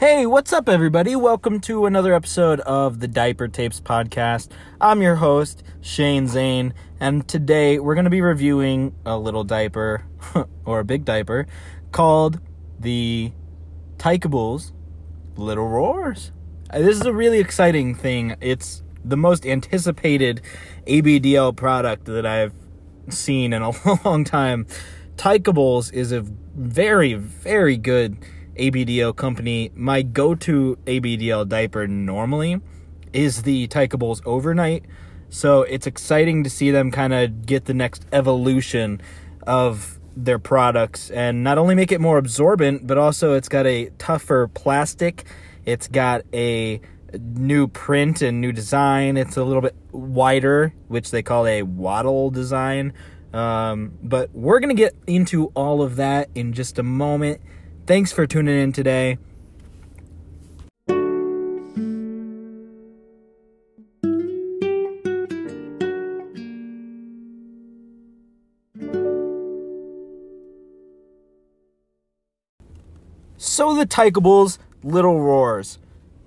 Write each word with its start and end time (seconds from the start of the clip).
Hey, 0.00 0.24
what's 0.24 0.50
up, 0.54 0.66
everybody? 0.66 1.14
Welcome 1.14 1.60
to 1.60 1.84
another 1.84 2.14
episode 2.14 2.60
of 2.60 3.00
the 3.00 3.06
Diaper 3.06 3.48
Tapes 3.48 3.82
podcast. 3.82 4.48
I'm 4.80 5.02
your 5.02 5.16
host, 5.16 5.62
Shane 5.82 6.26
Zane, 6.26 6.72
and 6.98 7.28
today 7.28 7.78
we're 7.78 7.94
going 7.94 8.06
to 8.06 8.10
be 8.10 8.22
reviewing 8.22 8.94
a 9.04 9.18
little 9.18 9.44
diaper, 9.44 10.06
or 10.64 10.80
a 10.80 10.84
big 10.86 11.04
diaper, 11.04 11.46
called 11.92 12.40
the 12.78 13.30
Tykables 13.98 14.72
Little 15.36 15.68
Rawrs. 15.68 16.30
Uh, 16.70 16.78
This 16.78 16.98
is 16.98 17.04
a 17.04 17.12
really 17.12 17.38
exciting 17.38 17.94
thing. 17.94 18.36
It's 18.40 18.82
the 19.04 19.18
most 19.18 19.44
anticipated 19.44 20.40
ABDL 20.86 21.54
product 21.54 22.06
that 22.06 22.24
I've 22.24 22.54
seen 23.10 23.52
in 23.52 23.60
a 23.60 23.72
long 24.06 24.24
time. 24.24 24.66
Tykables 25.18 25.90
is 25.90 26.10
a 26.10 26.22
very, 26.22 27.12
very 27.12 27.76
good 27.76 28.16
ABDL 28.60 29.16
company. 29.16 29.72
My 29.74 30.02
go 30.02 30.34
to 30.34 30.78
ABDL 30.86 31.48
diaper 31.48 31.88
normally 31.88 32.60
is 33.12 33.42
the 33.42 33.66
Tykables 33.68 34.22
Overnight. 34.24 34.84
So 35.30 35.62
it's 35.62 35.86
exciting 35.86 36.44
to 36.44 36.50
see 36.50 36.70
them 36.70 36.90
kind 36.90 37.14
of 37.14 37.46
get 37.46 37.64
the 37.64 37.74
next 37.74 38.04
evolution 38.12 39.00
of 39.46 39.98
their 40.16 40.38
products 40.38 41.10
and 41.10 41.42
not 41.42 41.56
only 41.56 41.74
make 41.74 41.92
it 41.92 42.00
more 42.00 42.18
absorbent, 42.18 42.86
but 42.86 42.98
also 42.98 43.34
it's 43.34 43.48
got 43.48 43.66
a 43.66 43.90
tougher 43.98 44.48
plastic. 44.48 45.24
It's 45.64 45.88
got 45.88 46.22
a 46.34 46.80
new 47.18 47.68
print 47.68 48.22
and 48.22 48.40
new 48.40 48.52
design. 48.52 49.16
It's 49.16 49.36
a 49.36 49.44
little 49.44 49.62
bit 49.62 49.74
wider, 49.92 50.74
which 50.88 51.10
they 51.10 51.22
call 51.22 51.46
a 51.46 51.62
waddle 51.62 52.30
design. 52.30 52.92
Um, 53.32 53.92
but 54.02 54.30
we're 54.34 54.58
going 54.58 54.74
to 54.74 54.80
get 54.80 54.94
into 55.06 55.46
all 55.54 55.82
of 55.82 55.96
that 55.96 56.28
in 56.34 56.52
just 56.52 56.78
a 56.78 56.82
moment. 56.82 57.40
Thanks 57.90 58.12
for 58.12 58.24
tuning 58.24 58.56
in 58.56 58.72
today. 58.72 59.18
So 73.36 73.74
the 73.74 73.84
Tykables 73.86 74.60
Little 74.84 75.18
Rawrs. 75.18 75.78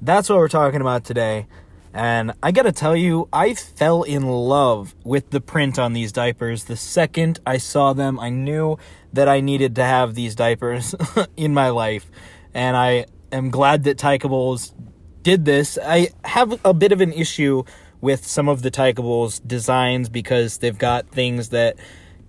That's 0.01 0.27
what 0.27 0.39
we're 0.39 0.49
talking 0.49 0.81
about 0.81 1.05
today. 1.05 1.47
And 1.93 2.33
I 2.41 2.51
gotta 2.51 2.71
tell 2.71 2.95
you, 2.95 3.29
I 3.31 3.53
fell 3.53 4.01
in 4.01 4.23
love 4.27 4.95
with 5.03 5.29
the 5.29 5.39
print 5.39 5.77
on 5.77 5.93
these 5.93 6.11
diapers. 6.11 6.63
The 6.63 6.75
second 6.75 7.39
I 7.45 7.57
saw 7.57 7.93
them, 7.93 8.19
I 8.19 8.29
knew 8.29 8.77
that 9.13 9.27
I 9.27 9.41
needed 9.41 9.75
to 9.75 9.83
have 9.83 10.15
these 10.15 10.33
diapers 10.33 10.95
in 11.37 11.53
my 11.53 11.69
life. 11.69 12.09
And 12.53 12.75
I 12.75 13.05
am 13.31 13.51
glad 13.51 13.83
that 13.83 13.99
Tykables 13.99 14.73
did 15.21 15.45
this. 15.45 15.77
I 15.81 16.09
have 16.25 16.59
a 16.65 16.73
bit 16.73 16.91
of 16.91 16.99
an 16.99 17.13
issue 17.13 17.63
with 18.01 18.25
some 18.25 18.49
of 18.49 18.63
the 18.63 18.71
Tykables 18.71 19.39
designs 19.39 20.09
because 20.09 20.57
they've 20.57 20.77
got 20.77 21.07
things 21.09 21.49
that 21.49 21.77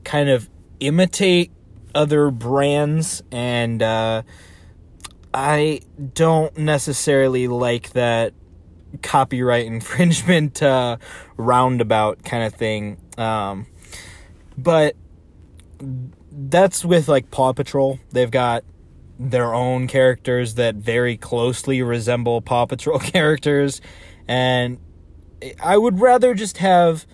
kind 0.04 0.28
of 0.28 0.48
imitate 0.78 1.50
other 1.94 2.30
brands 2.30 3.22
and 3.32 3.82
uh, 3.82 4.22
I 5.32 5.80
don't 6.14 6.56
necessarily 6.56 7.48
like 7.48 7.90
that 7.90 8.34
copyright 9.02 9.66
infringement 9.76 10.62
uh, 10.62 10.96
roundabout 11.36 12.24
kind 12.24 12.44
of 12.44 12.54
thing. 12.54 12.98
Um, 13.16 13.66
but 14.56 14.96
that's 16.30 16.84
with 16.84 17.08
like 17.08 17.30
Paw 17.30 17.52
Patrol. 17.52 17.98
They've 18.10 18.30
got 18.30 18.64
their 19.18 19.54
own 19.54 19.86
characters 19.86 20.54
that 20.54 20.74
very 20.74 21.16
closely 21.16 21.82
resemble 21.82 22.40
Paw 22.40 22.66
Patrol 22.66 22.98
characters. 23.00 23.80
And 24.26 24.78
I 25.62 25.76
would 25.76 26.00
rather 26.00 26.34
just 26.34 26.58
have 26.58 27.06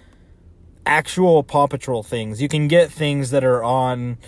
actual 0.87 1.43
Paw 1.43 1.67
Patrol 1.67 2.03
things. 2.03 2.41
You 2.41 2.49
can 2.49 2.69
get 2.69 2.91
things 2.91 3.31
that 3.31 3.45
are 3.45 3.63
on 3.63 4.19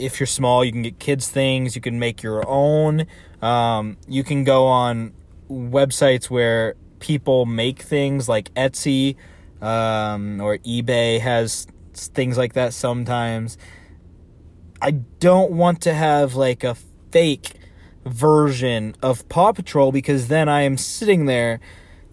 if 0.00 0.18
you're 0.18 0.26
small, 0.26 0.64
you 0.64 0.72
can 0.72 0.82
get 0.82 0.98
kids 0.98 1.28
things. 1.28 1.76
You 1.76 1.82
can 1.82 1.98
make 1.98 2.22
your 2.22 2.46
own. 2.48 3.06
Um, 3.42 3.98
you 4.08 4.24
can 4.24 4.44
go 4.44 4.66
on 4.66 5.12
websites 5.50 6.30
where 6.30 6.74
people 7.00 7.46
make 7.46 7.80
things 7.82 8.28
like 8.28 8.52
Etsy 8.54 9.16
um, 9.60 10.40
or 10.40 10.58
eBay 10.58 11.20
has 11.20 11.66
things 11.94 12.38
like 12.38 12.54
that 12.54 12.72
sometimes. 12.72 13.58
I 14.80 14.92
don't 14.92 15.52
want 15.52 15.82
to 15.82 15.92
have 15.92 16.34
like 16.34 16.64
a 16.64 16.76
fake 17.10 17.52
version 18.04 18.96
of 19.02 19.28
Paw 19.28 19.52
Patrol 19.52 19.92
because 19.92 20.28
then 20.28 20.48
I 20.48 20.62
am 20.62 20.78
sitting 20.78 21.26
there 21.26 21.60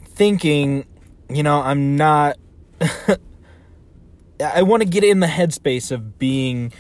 thinking, 0.03 0.85
you 1.29 1.43
know, 1.43 1.61
I'm 1.61 1.95
not. 1.95 2.37
I 4.43 4.61
want 4.61 4.83
to 4.83 4.89
get 4.89 5.03
in 5.03 5.19
the 5.19 5.27
headspace 5.27 5.91
of 5.91 6.19
being 6.19 6.71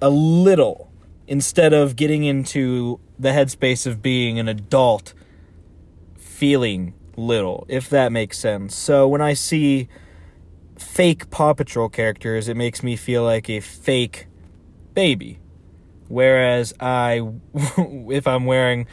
a 0.00 0.10
little 0.10 0.92
instead 1.26 1.72
of 1.72 1.96
getting 1.96 2.22
into 2.24 3.00
the 3.18 3.30
headspace 3.30 3.86
of 3.86 4.00
being 4.00 4.38
an 4.38 4.46
adult 4.48 5.12
feeling 6.38 6.94
little, 7.16 7.66
if 7.68 7.90
that 7.90 8.12
makes 8.12 8.38
sense. 8.38 8.76
So 8.76 9.08
when 9.08 9.20
I 9.20 9.34
see 9.34 9.88
fake 10.78 11.30
Paw 11.30 11.52
Patrol 11.52 11.88
characters, 11.88 12.46
it 12.46 12.56
makes 12.56 12.80
me 12.80 12.94
feel 12.94 13.24
like 13.24 13.50
a 13.50 13.58
fake 13.58 14.28
baby. 14.94 15.40
Whereas 16.06 16.72
I, 16.78 17.28
if 17.54 18.28
I'm 18.28 18.44
wearing 18.44 18.86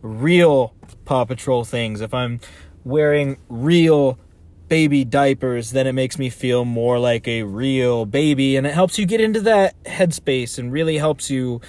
real 0.00 0.74
Paw 1.04 1.24
Patrol 1.24 1.64
things, 1.64 2.00
if 2.00 2.14
I'm 2.14 2.38
wearing 2.84 3.38
real 3.48 4.16
baby 4.68 5.04
diapers, 5.04 5.72
then 5.72 5.88
it 5.88 5.92
makes 5.92 6.20
me 6.20 6.30
feel 6.30 6.64
more 6.64 7.00
like 7.00 7.26
a 7.26 7.42
real 7.42 8.06
baby. 8.06 8.56
And 8.56 8.64
it 8.64 8.74
helps 8.74 8.96
you 8.96 9.06
get 9.06 9.20
into 9.20 9.40
that 9.40 9.74
headspace 9.82 10.56
and 10.56 10.72
really 10.72 10.98
helps 10.98 11.30
you 11.30 11.60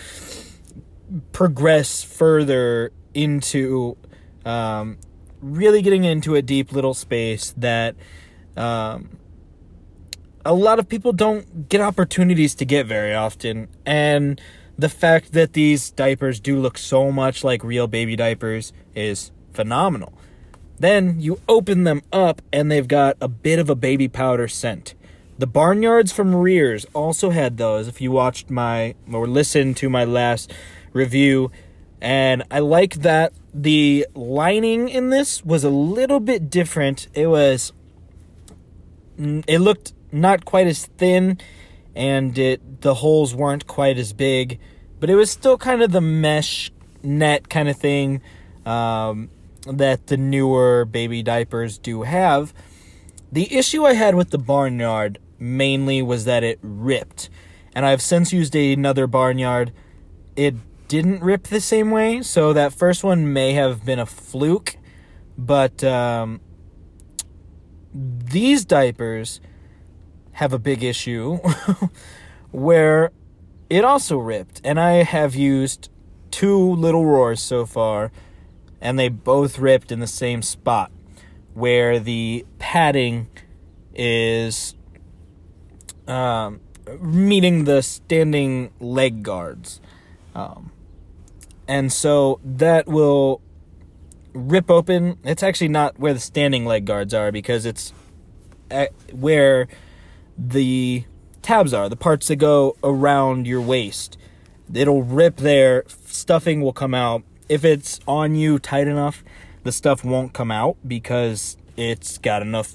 progress 1.32 2.04
further 2.04 2.92
into 3.16 3.98
um, 4.46 4.98
really 5.42 5.82
getting 5.82 6.04
into 6.04 6.36
a 6.36 6.42
deep 6.42 6.72
little 6.72 6.94
space 6.94 7.54
that 7.58 7.96
um, 8.56 9.18
a 10.46 10.54
lot 10.54 10.80
of 10.80 10.88
people 10.88 11.14
don't 11.14 11.70
get 11.70 11.82
opportunities 11.82 12.56
to 12.56 12.66
get 12.66 12.86
very 12.86 13.14
often. 13.14 13.68
And 13.86 14.42
the 14.78 14.90
fact 14.90 15.34
that 15.34 15.54
these 15.54 15.92
diapers 15.92 16.40
do 16.40 16.60
look 16.60 16.78
so 16.78 17.12
much 17.12 17.44
like 17.44 17.64
real 17.64 17.88
baby 17.88 18.16
diapers 18.16 18.74
is 18.96 19.32
phenomenal. 19.54 20.14
Then 20.80 21.20
you 21.20 21.42
open 21.50 21.84
them 21.84 22.04
up 22.14 22.42
and 22.54 22.72
they've 22.72 22.88
got 22.88 23.18
a 23.20 23.28
bit 23.28 23.58
of 23.60 23.70
a 23.70 23.76
baby 23.76 24.08
powder 24.08 24.48
scent. 24.48 24.94
The 25.40 25.48
Barnyards 25.48 26.12
from 26.12 26.34
Rearz 26.34 26.86
also 26.94 27.32
had 27.32 27.58
those 27.58 27.88
if 27.88 28.02
you 28.02 28.12
watched 28.12 28.50
my 28.50 28.96
or 29.12 29.28
listened 29.28 29.78
to 29.78 29.90
my 29.90 30.04
last 30.04 30.52
review. 30.94 31.52
And 32.02 32.44
I 32.52 32.60
like 32.60 32.96
that 32.96 33.34
the 33.54 34.06
lining 34.14 34.90
in 34.90 35.10
this 35.10 35.44
was 35.44 35.64
a 35.64 35.70
little 35.70 36.20
bit 36.20 36.50
different. 36.50 37.08
It 37.14 37.28
was 37.28 37.74
it 39.18 39.60
looked 39.60 39.94
not 40.12 40.46
quite 40.46 40.68
as 40.68 40.86
thin 40.86 41.40
and 41.96 42.38
it 42.38 42.82
the 42.82 42.96
holes 42.96 43.34
weren't 43.34 43.66
quite 43.66 43.98
as 43.98 44.14
big, 44.14 44.60
but 45.00 45.10
it 45.10 45.16
was 45.16 45.32
still 45.32 45.58
kind 45.58 45.82
of 45.82 45.92
the 45.92 46.02
mesh 46.02 46.72
net 47.02 47.50
kind 47.50 47.68
of 47.68 47.78
thing. 47.78 48.22
Um, 48.66 49.30
that 49.68 50.08
the 50.08 50.18
newer 50.18 50.86
baby 50.86 51.22
diapers 51.22 51.78
do 51.78 52.04
have. 52.04 52.54
The 53.32 53.54
issue 53.54 53.86
I 53.86 53.94
had 53.94 54.16
with 54.16 54.30
the 54.30 54.38
Barnyard 54.38 55.20
mainly 55.40 56.02
was 56.02 56.26
that 56.26 56.44
it 56.44 56.60
ripped. 56.62 57.30
And 57.76 57.86
I've 57.86 58.02
since 58.02 58.32
used 58.34 58.56
another 58.56 59.08
Barnyard. 59.08 59.72
It 60.36 60.56
didn't 60.88 61.22
rip 61.22 61.44
the 61.44 61.62
same 61.62 61.92
way, 61.92 62.22
so 62.22 62.54
that 62.54 62.74
first 62.74 63.04
one 63.04 63.34
may 63.34 63.54
have 63.54 63.86
been 63.86 64.00
a 64.00 64.06
fluke. 64.06 64.78
But 65.38 65.84
um, 65.84 66.42
these 67.94 68.66
diapers 68.66 69.40
have 70.34 70.54
a 70.54 70.60
big 70.60 70.84
issue 70.84 71.38
where 72.52 73.12
it 73.70 73.84
also 73.84 74.18
ripped. 74.18 74.62
And 74.64 74.80
I 74.80 75.04
have 75.04 75.36
used 75.36 75.90
two 76.32 76.74
Little 76.76 77.04
Rawrs 77.04 77.40
so 77.40 77.66
far 77.66 78.12
and 78.80 78.98
they 78.98 79.10
both 79.10 79.58
ripped 79.58 79.92
in 79.92 80.00
the 80.00 80.08
same 80.08 80.42
spot 80.42 80.92
where 81.54 82.00
the 82.00 82.46
padding 82.60 83.28
is 83.96 84.76
um, 86.08 86.60
meeting 87.02 87.64
the 87.64 87.82
standing 87.82 88.72
leg 88.80 89.24
guards. 89.24 89.82
Um, 90.36 90.72
and 91.68 91.92
so 91.92 92.40
that 92.44 92.88
will 92.88 93.42
rip 94.34 94.70
open. 94.70 95.18
It's 95.24 95.44
actually 95.44 95.70
not 95.70 96.00
where 96.00 96.14
the 96.14 96.20
standing 96.20 96.66
leg 96.66 96.86
guards 96.86 97.14
are 97.14 97.32
because 97.32 97.66
it's 97.66 97.94
where 99.12 99.68
the 100.38 101.06
tabs 101.42 101.74
are, 101.74 101.90
the 101.90 101.96
parts 101.96 102.28
that 102.28 102.36
go 102.36 102.76
around 102.84 103.48
your 103.48 103.62
waist. 103.62 104.18
It'll 104.74 105.04
rip 105.04 105.38
there, 105.38 105.86
stuffing 106.06 106.62
will 106.62 106.74
come 106.74 106.94
out, 106.94 107.24
if 107.50 107.64
it's 107.64 108.00
on 108.08 108.36
you 108.36 108.60
tight 108.60 108.88
enough, 108.88 109.24
the 109.64 109.72
stuff 109.72 110.04
won't 110.04 110.34
come 110.34 110.52
out 110.52 110.78
because 110.86 111.58
it's 111.78 112.18
got 112.18 112.42
enough 112.42 112.74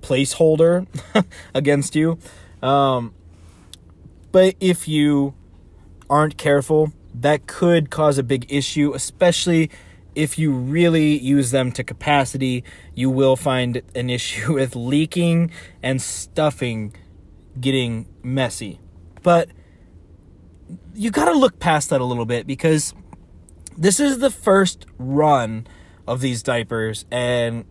placeholder 0.00 0.86
against 1.54 1.94
you. 1.94 2.18
Um, 2.60 3.14
but 4.32 4.56
if 4.60 4.88
you 4.88 5.34
aren't 6.12 6.36
careful, 6.36 6.92
that 7.14 7.46
could 7.46 7.88
cause 7.88 8.18
a 8.18 8.22
big 8.22 8.44
issue, 8.52 8.92
especially 8.94 9.70
if 10.14 10.38
you 10.38 10.52
really 10.52 11.18
use 11.18 11.52
them 11.52 11.72
to 11.72 11.82
capacity. 11.82 12.64
You 12.94 13.08
will 13.08 13.34
find 13.34 13.80
an 13.94 14.10
issue 14.10 14.54
with 14.60 14.76
leaking 14.76 15.50
and 15.82 16.02
stuffing 16.02 16.94
getting 17.58 18.08
messy. 18.22 18.78
But 19.22 19.48
you 20.94 21.10
got 21.10 21.26
to 21.26 21.32
look 21.32 21.58
past 21.58 21.88
that 21.90 22.02
a 22.02 22.04
little 22.04 22.26
bit 22.26 22.46
because 22.46 22.94
this 23.76 23.98
is 23.98 24.18
the 24.18 24.30
first 24.30 24.84
run 24.98 25.66
of 26.06 26.20
these 26.20 26.42
diapers 26.42 27.06
and 27.10 27.64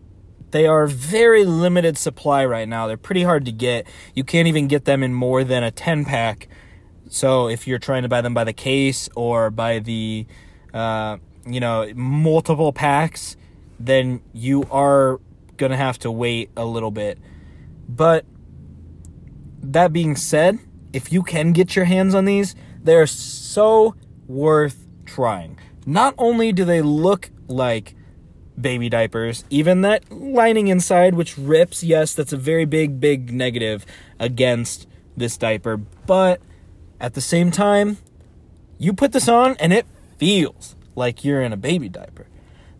they 0.50 0.66
are 0.66 0.86
very 0.86 1.44
limited 1.44 1.96
supply 1.96 2.44
right 2.44 2.68
now. 2.68 2.86
They're 2.86 2.96
pretty 2.96 3.22
hard 3.22 3.44
to 3.46 3.52
get. 3.52 3.86
You 4.14 4.24
can't 4.24 4.48
even 4.48 4.66
get 4.66 4.84
them 4.84 5.02
in 5.02 5.14
more 5.14 5.44
than 5.44 5.62
a 5.62 5.70
10 5.70 6.04
pack. 6.04 6.48
So 7.12 7.48
if 7.48 7.66
you're 7.66 7.78
trying 7.78 8.02
to 8.02 8.08
buy 8.08 8.22
them 8.22 8.32
by 8.32 8.44
the 8.44 8.54
case 8.54 9.08
or 9.14 9.50
by 9.50 9.80
the 9.80 10.26
uh, 10.72 11.18
you 11.46 11.60
know, 11.60 11.92
multiple 11.94 12.72
packs, 12.72 13.36
then 13.78 14.22
you 14.32 14.64
are 14.70 15.20
to 15.58 15.76
have 15.76 15.96
to 15.96 16.10
wait 16.10 16.50
a 16.56 16.64
little 16.64 16.90
bit. 16.90 17.18
But 17.88 18.24
that 19.62 19.92
being 19.92 20.16
said, 20.16 20.58
if 20.92 21.12
you 21.12 21.22
can 21.22 21.52
get 21.52 21.76
your 21.76 21.84
hands 21.84 22.16
on 22.16 22.24
these, 22.24 22.56
they're 22.82 23.06
so 23.06 23.94
worth 24.26 24.88
trying. 25.04 25.58
Not 25.86 26.14
only 26.18 26.50
do 26.50 26.64
they 26.64 26.82
look 26.82 27.30
like 27.46 27.94
baby 28.60 28.88
diapers, 28.88 29.44
even 29.50 29.82
that 29.82 30.10
lining 30.10 30.66
inside, 30.66 31.14
which 31.14 31.38
rips, 31.38 31.84
yes, 31.84 32.14
that's 32.14 32.32
a 32.32 32.36
very 32.36 32.64
big, 32.64 32.98
big 32.98 33.32
negative 33.32 33.86
against 34.18 34.88
this 35.16 35.36
diaper, 35.36 35.76
but 35.76 36.40
at 37.02 37.14
the 37.14 37.20
same 37.20 37.50
time, 37.50 37.98
you 38.78 38.92
put 38.94 39.12
this 39.12 39.28
on 39.28 39.56
and 39.58 39.72
it 39.72 39.86
feels 40.18 40.76
like 40.94 41.24
you're 41.24 41.42
in 41.42 41.52
a 41.52 41.56
baby 41.56 41.88
diaper. 41.88 42.28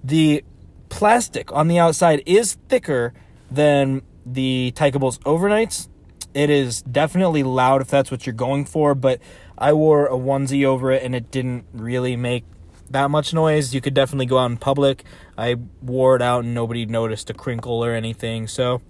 The 0.02 0.44
plastic 0.88 1.52
on 1.52 1.66
the 1.66 1.78
outside 1.78 2.22
is 2.24 2.56
thicker 2.68 3.12
than 3.50 4.02
the 4.24 4.72
Tykables 4.76 5.18
overnights. 5.18 5.88
It 6.34 6.50
is 6.50 6.82
definitely 6.82 7.42
loud 7.42 7.82
if 7.82 7.88
that's 7.88 8.10
what 8.10 8.24
you're 8.24 8.32
going 8.32 8.64
for, 8.64 8.94
but 8.94 9.20
I 9.58 9.72
wore 9.72 10.06
a 10.06 10.12
onesie 10.12 10.64
over 10.64 10.92
it 10.92 11.02
and 11.02 11.14
it 11.14 11.30
didn't 11.30 11.66
really 11.72 12.14
make 12.14 12.44
that 12.90 13.10
much 13.10 13.34
noise. 13.34 13.74
You 13.74 13.80
could 13.80 13.94
definitely 13.94 14.26
go 14.26 14.38
out 14.38 14.50
in 14.50 14.56
public. 14.56 15.02
I 15.36 15.56
wore 15.82 16.14
it 16.14 16.22
out 16.22 16.44
and 16.44 16.54
nobody 16.54 16.86
noticed 16.86 17.28
a 17.28 17.34
crinkle 17.34 17.84
or 17.84 17.92
anything. 17.92 18.46
So 18.46 18.82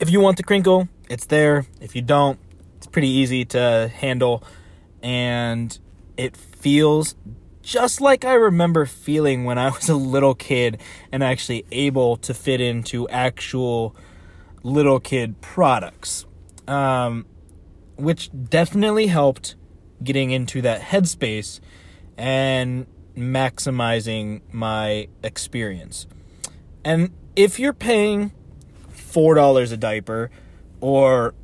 if 0.00 0.10
you 0.10 0.20
want 0.20 0.36
the 0.36 0.42
crinkle, 0.42 0.88
it's 1.08 1.26
there. 1.26 1.66
If 1.80 1.94
you 1.94 2.02
don't, 2.02 2.40
it's 2.80 2.86
pretty 2.86 3.08
easy 3.08 3.44
to 3.44 3.92
handle 3.94 4.42
and 5.02 5.78
it 6.16 6.34
feels 6.34 7.14
just 7.62 8.00
like 8.00 8.24
I 8.24 8.32
remember 8.32 8.86
feeling 8.86 9.44
when 9.44 9.58
I 9.58 9.68
was 9.68 9.90
a 9.90 9.94
little 9.94 10.34
kid 10.34 10.80
and 11.12 11.22
actually 11.22 11.66
able 11.70 12.16
to 12.16 12.32
fit 12.32 12.58
into 12.58 13.06
actual 13.10 13.94
little 14.62 14.98
kid 14.98 15.42
products. 15.42 16.24
Um, 16.66 17.26
which 17.96 18.30
definitely 18.48 19.08
helped 19.08 19.56
getting 20.02 20.30
into 20.30 20.62
that 20.62 20.80
headspace 20.80 21.60
and 22.16 22.86
maximizing 23.14 24.40
my 24.52 25.06
experience. 25.22 26.06
And 26.82 27.10
if 27.36 27.58
you're 27.58 27.74
paying 27.74 28.32
$4 28.90 29.70
a 29.72 29.76
diaper 29.76 30.30
or 30.80 31.34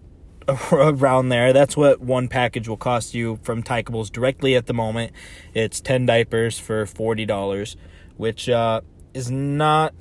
around 0.72 1.28
there. 1.28 1.52
That's 1.52 1.76
what 1.76 2.00
one 2.00 2.28
package 2.28 2.68
will 2.68 2.76
cost 2.76 3.14
you 3.14 3.38
from 3.42 3.62
Tykables 3.62 4.10
directly 4.10 4.54
at 4.54 4.66
the 4.66 4.74
moment. 4.74 5.12
It's 5.54 5.80
10 5.80 6.06
diapers 6.06 6.58
for 6.58 6.84
$40, 6.84 7.76
which 8.16 8.48
uh, 8.48 8.80
is 9.14 9.30
not, 9.30 9.94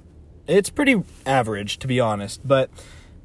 it's 0.47 0.69
pretty 0.69 1.03
average 1.25 1.80
to 1.80 1.88
be 1.88 2.00
honest, 2.00 2.47
but 2.47 2.69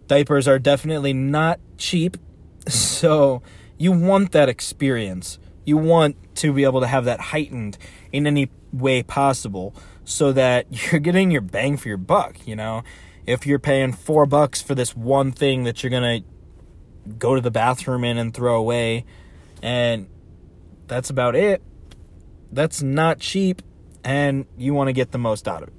diapers 0.06 0.48
are 0.48 0.58
definitely 0.58 1.12
not 1.12 1.60
cheap. 1.76 2.16
So 2.68 3.42
you 3.78 3.90
want 3.90 4.32
that 4.32 4.50
experience. 4.50 5.38
You 5.64 5.78
want 5.78 6.16
to 6.36 6.52
be 6.52 6.64
able 6.64 6.82
to 6.82 6.86
have 6.86 7.06
that 7.06 7.18
heightened 7.18 7.78
in 8.12 8.26
any 8.26 8.50
way 8.70 9.02
possible 9.02 9.74
so 10.04 10.30
that 10.32 10.66
you're 10.92 11.00
getting 11.00 11.30
your 11.30 11.40
bang 11.40 11.78
for 11.78 11.88
your 11.88 11.96
buck, 11.96 12.46
you 12.46 12.54
know? 12.54 12.84
If 13.26 13.46
you're 13.46 13.58
paying 13.58 13.92
four 13.92 14.26
bucks 14.26 14.60
for 14.60 14.74
this 14.74 14.94
one 14.94 15.32
thing 15.32 15.64
that 15.64 15.82
you're 15.82 15.90
gonna 15.90 16.20
go 17.18 17.34
to 17.34 17.40
the 17.40 17.50
bathroom 17.50 18.04
in 18.04 18.18
and 18.18 18.32
throw 18.32 18.56
away. 18.56 19.04
And 19.62 20.08
that's 20.86 21.10
about 21.10 21.36
it. 21.36 21.62
That's 22.52 22.82
not 22.82 23.20
cheap, 23.20 23.62
and 24.02 24.46
you 24.56 24.74
want 24.74 24.88
to 24.88 24.92
get 24.92 25.12
the 25.12 25.18
most 25.18 25.46
out 25.46 25.62
of 25.62 25.68
it. 25.68 25.74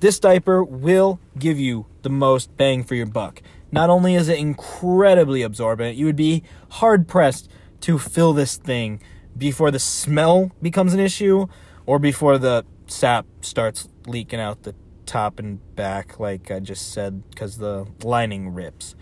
This 0.00 0.18
diaper 0.20 0.62
will 0.62 1.20
give 1.38 1.58
you 1.58 1.86
the 2.02 2.10
most 2.10 2.54
bang 2.56 2.84
for 2.84 2.94
your 2.94 3.06
buck. 3.06 3.40
Not 3.72 3.88
only 3.88 4.14
is 4.14 4.28
it 4.28 4.38
incredibly 4.38 5.42
absorbent, 5.42 5.96
you 5.96 6.04
would 6.04 6.16
be 6.16 6.42
hard 6.70 7.08
pressed 7.08 7.48
to 7.80 7.98
fill 7.98 8.34
this 8.34 8.56
thing 8.56 9.00
before 9.36 9.70
the 9.70 9.78
smell 9.78 10.50
becomes 10.60 10.92
an 10.92 11.00
issue 11.00 11.46
or 11.86 11.98
before 11.98 12.38
the 12.38 12.64
sap 12.86 13.26
starts 13.40 13.88
leaking 14.06 14.40
out 14.40 14.62
the 14.64 14.74
top 15.06 15.38
and 15.38 15.60
back, 15.76 16.18
like 16.20 16.50
I 16.50 16.60
just 16.60 16.92
said, 16.92 17.28
because 17.30 17.58
the 17.58 17.86
lining 18.02 18.52
rips. 18.52 18.94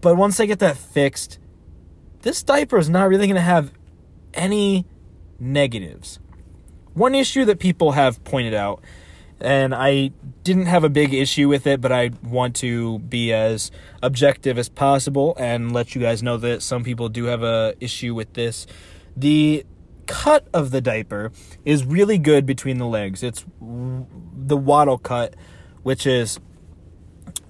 But 0.00 0.16
once 0.16 0.40
I 0.40 0.46
get 0.46 0.58
that 0.60 0.76
fixed, 0.76 1.38
this 2.22 2.42
diaper 2.42 2.78
is 2.78 2.88
not 2.88 3.08
really 3.08 3.26
going 3.26 3.36
to 3.36 3.40
have 3.40 3.72
any 4.34 4.86
negatives. 5.38 6.18
One 6.94 7.14
issue 7.14 7.44
that 7.44 7.58
people 7.58 7.92
have 7.92 8.22
pointed 8.24 8.54
out, 8.54 8.82
and 9.40 9.74
I 9.74 10.12
didn't 10.44 10.66
have 10.66 10.84
a 10.84 10.88
big 10.88 11.12
issue 11.12 11.48
with 11.48 11.66
it, 11.66 11.80
but 11.80 11.92
I 11.92 12.10
want 12.22 12.56
to 12.56 13.00
be 13.00 13.32
as 13.32 13.70
objective 14.02 14.58
as 14.58 14.68
possible 14.68 15.34
and 15.38 15.72
let 15.72 15.94
you 15.94 16.00
guys 16.00 16.22
know 16.22 16.36
that 16.38 16.62
some 16.62 16.84
people 16.84 17.08
do 17.08 17.24
have 17.24 17.42
a 17.42 17.74
issue 17.80 18.14
with 18.14 18.32
this. 18.32 18.66
The 19.16 19.64
cut 20.06 20.46
of 20.54 20.70
the 20.70 20.80
diaper 20.80 21.32
is 21.64 21.84
really 21.84 22.16
good 22.16 22.46
between 22.46 22.78
the 22.78 22.86
legs. 22.86 23.22
It's 23.22 23.44
the 23.60 24.56
waddle 24.56 24.98
cut, 24.98 25.34
which 25.82 26.06
is 26.06 26.38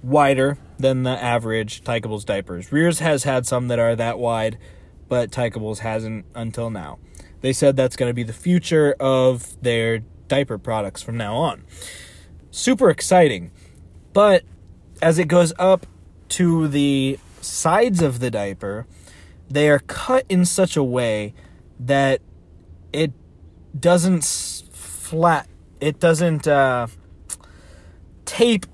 wider 0.03 0.59
than 0.79 1.03
the 1.03 1.23
average 1.23 1.83
Tykables 1.83 2.25
diapers. 2.25 2.71
Rearz 2.71 3.01
has 3.01 3.25
had 3.25 3.47
some 3.47 3.69
that 3.69 3.79
are 3.79 3.97
that 3.97 4.19
wide, 4.19 4.59
but 5.09 5.31
Tykables 5.31 5.81
hasn't 5.81 6.27
until 6.35 6.71
now. 6.71 6.99
They 7.41 7.53
said 7.53 7.77
that's 7.77 7.97
going 7.97 8.11
to 8.11 8.15
be 8.15 8.23
the 8.23 8.33
future 8.33 8.95
of 8.99 9.61
their 9.63 10.01
diaper 10.29 10.59
products 10.59 11.03
from 11.03 11.17
now 11.17 11.37
on. 11.37 11.65
Super 12.51 12.91
exciting. 12.91 13.51
But 14.13 14.45
as 15.03 15.19
it 15.19 15.29
goes 15.29 15.53
up 15.59 15.87
to 16.31 16.69
the 16.69 17.19
sides 17.41 18.03
of 18.03 18.19
the 18.19 18.31
diaper, 18.31 18.87
they 19.49 19.69
are 19.69 19.79
cut 19.79 20.25
in 20.29 20.45
such 20.45 20.77
a 20.77 20.83
way 20.83 21.35
that 21.79 22.21
it 22.93 23.13
doesn't 23.79 24.25
flat, 24.25 25.47
it 25.81 26.01
doesn't 26.01 26.49
uh, 26.49 26.87
tape 28.25 28.67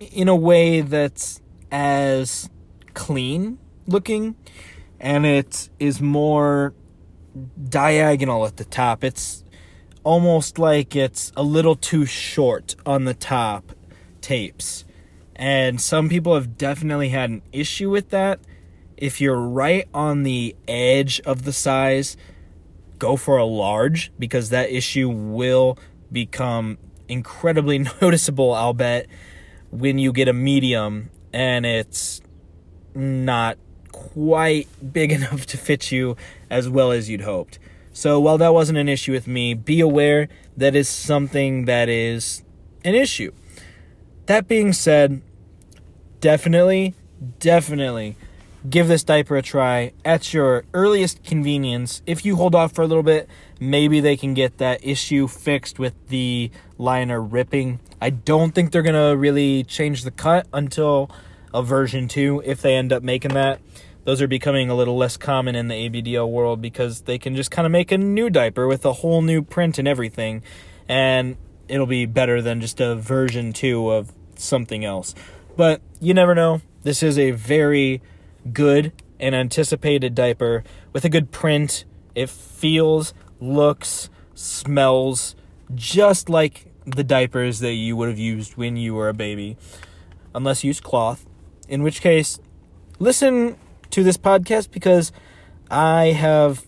in 0.00 0.28
a 0.28 0.36
way 0.36 0.80
that's 0.80 1.40
as 1.70 2.48
clean 2.94 3.58
looking 3.86 4.34
and 5.00 5.26
it 5.26 5.68
is 5.78 6.00
more 6.00 6.74
diagonal 7.68 8.46
at 8.46 8.56
the 8.56 8.64
top. 8.64 9.04
It's 9.04 9.44
almost 10.02 10.58
like 10.58 10.96
it's 10.96 11.32
a 11.36 11.42
little 11.42 11.76
too 11.76 12.06
short 12.06 12.76
on 12.86 13.04
the 13.04 13.14
top 13.14 13.72
tapes. 14.20 14.84
And 15.34 15.80
some 15.80 16.08
people 16.08 16.34
have 16.34 16.56
definitely 16.56 17.10
had 17.10 17.30
an 17.30 17.42
issue 17.52 17.90
with 17.90 18.10
that. 18.10 18.40
If 18.96 19.20
you're 19.20 19.40
right 19.40 19.86
on 19.92 20.22
the 20.22 20.56
edge 20.66 21.20
of 21.20 21.44
the 21.44 21.52
size, 21.52 22.16
go 22.98 23.16
for 23.16 23.36
a 23.36 23.44
large 23.44 24.10
because 24.18 24.48
that 24.48 24.70
issue 24.70 25.10
will 25.10 25.78
become 26.10 26.78
incredibly 27.06 27.78
noticeable, 28.00 28.54
I'll 28.54 28.72
bet, 28.72 29.06
when 29.70 29.98
you 29.98 30.12
get 30.12 30.28
a 30.28 30.32
medium 30.32 31.10
and 31.32 31.66
it's 31.66 32.20
not 32.94 33.58
quite 33.92 34.68
big 34.92 35.12
enough 35.18 35.46
to 35.46 35.56
fit 35.56 35.92
you 35.92 36.16
as 36.50 36.68
well 36.68 36.92
as 36.92 37.08
you'd 37.08 37.22
hoped. 37.22 37.58
So 37.92 38.20
while 38.20 38.38
that 38.38 38.52
wasn't 38.52 38.78
an 38.78 38.88
issue 38.88 39.12
with 39.12 39.26
me, 39.26 39.54
be 39.54 39.80
aware 39.80 40.28
that 40.56 40.74
is 40.74 40.88
something 40.88 41.64
that 41.64 41.88
is 41.88 42.42
an 42.84 42.94
issue. 42.94 43.32
That 44.26 44.48
being 44.48 44.72
said, 44.72 45.22
definitely, 46.20 46.94
definitely 47.38 48.16
give 48.68 48.88
this 48.88 49.04
diaper 49.04 49.36
a 49.36 49.42
try 49.42 49.92
at 50.04 50.32
your 50.32 50.64
earliest 50.74 51.22
convenience. 51.24 52.02
If 52.06 52.24
you 52.24 52.36
hold 52.36 52.54
off 52.54 52.72
for 52.72 52.82
a 52.82 52.86
little 52.86 53.02
bit, 53.02 53.28
maybe 53.60 54.00
they 54.00 54.16
can 54.16 54.34
get 54.34 54.58
that 54.58 54.84
issue 54.84 55.28
fixed 55.28 55.78
with 55.78 55.94
the 56.08 56.50
liner 56.78 57.20
ripping. 57.20 57.80
I 58.00 58.10
don't 58.10 58.54
think 58.54 58.72
they're 58.72 58.82
going 58.82 58.94
to 58.94 59.16
really 59.16 59.64
change 59.64 60.02
the 60.02 60.10
cut 60.10 60.46
until 60.52 61.10
a 61.52 61.62
version 61.62 62.08
2 62.08 62.42
if 62.44 62.62
they 62.62 62.74
end 62.74 62.92
up 62.92 63.02
making 63.02 63.34
that. 63.34 63.60
Those 64.04 64.22
are 64.22 64.28
becoming 64.28 64.70
a 64.70 64.74
little 64.74 64.96
less 64.96 65.16
common 65.16 65.56
in 65.56 65.68
the 65.68 65.74
ABDL 65.74 66.30
world 66.30 66.62
because 66.62 67.02
they 67.02 67.18
can 67.18 67.34
just 67.34 67.50
kind 67.50 67.66
of 67.66 67.72
make 67.72 67.90
a 67.90 67.98
new 67.98 68.30
diaper 68.30 68.66
with 68.66 68.84
a 68.84 68.92
whole 68.92 69.20
new 69.20 69.42
print 69.42 69.78
and 69.78 69.88
everything. 69.88 70.42
And 70.88 71.36
it'll 71.68 71.86
be 71.86 72.06
better 72.06 72.40
than 72.40 72.60
just 72.60 72.80
a 72.80 72.94
version 72.94 73.52
2 73.52 73.90
of 73.90 74.12
something 74.36 74.84
else. 74.84 75.14
But 75.56 75.80
you 76.00 76.14
never 76.14 76.34
know. 76.34 76.60
This 76.82 77.02
is 77.02 77.18
a 77.18 77.32
very 77.32 78.00
good 78.52 78.92
and 79.18 79.34
anticipated 79.34 80.14
diaper 80.14 80.64
with 80.92 81.04
a 81.04 81.08
good 81.08 81.30
print. 81.30 81.84
It 82.14 82.30
feels, 82.30 83.14
looks, 83.40 84.10
smells 84.34 85.34
just 85.74 86.28
like 86.28 86.66
the 86.84 87.02
diapers 87.02 87.58
that 87.60 87.72
you 87.72 87.96
would 87.96 88.08
have 88.08 88.18
used 88.18 88.56
when 88.56 88.76
you 88.76 88.94
were 88.94 89.08
a 89.08 89.14
baby, 89.14 89.56
unless 90.34 90.62
you 90.62 90.68
use 90.68 90.80
cloth. 90.80 91.26
In 91.68 91.82
which 91.82 92.00
case, 92.00 92.38
listen 92.98 93.56
to 93.90 94.02
this 94.02 94.16
podcast 94.16 94.70
because 94.70 95.12
I 95.70 96.06
have 96.06 96.64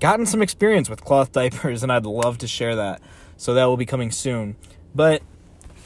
gotten 0.00 0.26
some 0.26 0.42
experience 0.42 0.90
with 0.90 1.04
cloth 1.04 1.32
diapers 1.32 1.82
and 1.82 1.92
I'd 1.92 2.06
love 2.06 2.38
to 2.38 2.48
share 2.48 2.74
that. 2.76 3.00
So 3.36 3.54
that 3.54 3.64
will 3.66 3.76
be 3.76 3.86
coming 3.86 4.10
soon. 4.10 4.56
But 4.94 5.22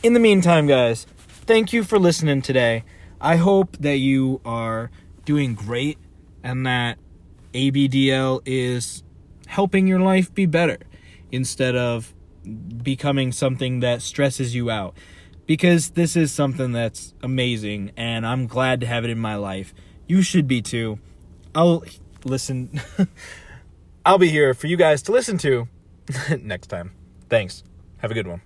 in 0.03 0.15
the 0.15 0.21
meantime, 0.21 0.67
guys, 0.67 1.07
thank 1.19 1.73
you 1.73 1.85
for 1.85 1.99
listening 1.99 2.43
today. 2.43 2.85
I 3.21 3.37
hope 3.37 3.77
that 3.79 3.97
you 3.97 4.41
are 4.45 4.91
doing 5.27 5.55
great 5.55 5.99
and 6.43 6.65
that 6.65 6.99
ABDL 7.53 8.41
is 8.47 9.03
helping 9.47 9.87
your 9.87 10.01
life 10.01 10.33
be 10.33 10.47
better 10.47 10.79
instead 11.31 11.77
of 11.77 12.15
becoming 12.83 13.33
something 13.33 13.81
that 13.81 14.01
stresses 14.01 14.55
you 14.55 14.71
out. 14.71 14.97
Because 15.45 15.91
this 15.91 16.17
is 16.17 16.33
something 16.33 16.73
that's 16.73 17.13
amazing 17.23 17.93
and 17.97 18.27
I'm 18.27 18.47
glad 18.47 18.81
to 18.81 18.87
have 18.87 19.05
it 19.05 19.11
in 19.11 19.19
my 19.19 19.37
life. 19.37 19.75
You 20.07 20.23
should 20.23 20.49
be 20.49 20.63
too. 20.63 20.99
I'll 21.55 21.85
listen. 22.25 22.81
I'll 24.07 24.19
be 24.19 24.29
here 24.29 24.55
for 24.55 24.67
you 24.67 24.77
guys 24.77 25.03
to 25.03 25.13
listen 25.13 25.37
to 25.39 25.69
next 26.41 26.69
time. 26.69 26.93
Thanks. 27.29 27.65
Have 27.99 28.11
a 28.11 28.15
good 28.15 28.27
one. 28.27 28.43